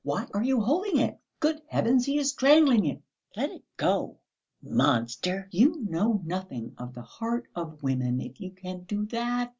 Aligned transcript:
Why 0.03 0.25
are 0.33 0.41
you 0.41 0.61
holding 0.61 0.97
it? 0.97 1.19
Good 1.39 1.61
heavens, 1.67 2.07
he 2.07 2.17
is 2.17 2.31
strangling 2.31 2.85
it! 2.85 3.03
Let 3.37 3.51
it 3.51 3.63
go! 3.77 4.17
Monster! 4.59 5.47
You 5.51 5.75
know 5.87 6.21
nothing 6.25 6.73
of 6.79 6.95
the 6.95 7.03
heart 7.03 7.45
of 7.53 7.83
women 7.83 8.19
if 8.19 8.41
you 8.41 8.49
can 8.49 8.81
do 8.85 9.05
that! 9.05 9.49